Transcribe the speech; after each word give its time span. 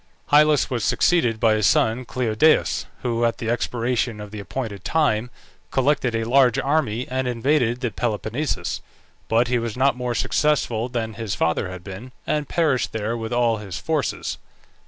Hyllus 0.31 0.67
was 0.67 0.83
succeeded 0.83 1.39
by 1.39 1.53
his 1.53 1.67
son 1.67 2.05
Cleodaeus, 2.05 2.87
who, 3.03 3.23
at 3.23 3.37
the 3.37 3.51
expiration 3.51 4.19
of 4.19 4.31
the 4.31 4.39
appointed 4.39 4.83
time, 4.83 5.29
collected 5.69 6.15
a 6.15 6.23
large 6.23 6.57
army 6.57 7.07
and 7.07 7.27
invaded 7.27 7.81
the 7.81 7.91
Peloponnesus; 7.91 8.81
but 9.27 9.47
he 9.47 9.59
was 9.59 9.77
not 9.77 9.95
more 9.95 10.15
successful 10.15 10.89
than 10.89 11.13
his 11.13 11.35
father 11.35 11.69
had 11.69 11.83
been, 11.83 12.13
and 12.25 12.49
perished 12.49 12.93
there 12.93 13.15
with 13.15 13.31
all 13.31 13.57
his 13.57 13.77
forces. 13.77 14.39